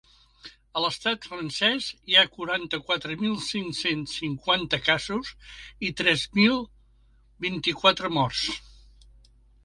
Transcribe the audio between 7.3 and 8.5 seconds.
vint-i-quatre morts.